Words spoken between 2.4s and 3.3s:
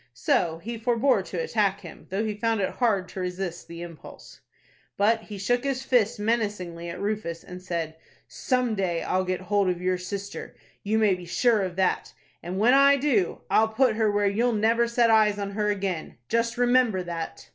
it hard to